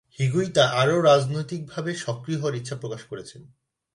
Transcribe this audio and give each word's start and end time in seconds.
হিগুইতা 0.19 0.63
আরো 0.71 0.95
রাজনৈতিক 1.01 1.61
ভাবে 1.67 1.91
সক্রিয় 1.95 2.39
হওয়ার 2.39 2.55
ইচ্ছা 2.55 2.75
প্রকাশ 2.75 3.01
করেছেন। 3.03 3.41